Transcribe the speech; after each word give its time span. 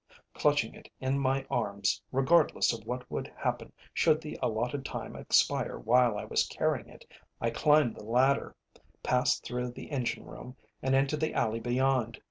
Clutching 0.33 0.73
it 0.73 0.89
in 0.99 1.19
my 1.19 1.45
arms, 1.51 2.01
regardless 2.11 2.73
of 2.73 2.83
what 2.87 3.07
would 3.11 3.31
happen 3.37 3.71
should 3.93 4.19
the 4.19 4.35
allotted 4.41 4.83
time 4.83 5.15
expire 5.15 5.77
while 5.77 6.17
I 6.17 6.25
was 6.25 6.47
carrying 6.47 6.89
it, 6.89 7.05
I 7.39 7.51
climbed 7.51 7.93
the 7.97 8.03
ladder, 8.05 8.55
passed 9.03 9.43
through 9.45 9.69
the 9.73 9.91
engine 9.91 10.25
room, 10.25 10.55
and 10.81 10.95
into 10.95 11.17
the 11.17 11.35
alley 11.35 11.59
beyond. 11.59 12.19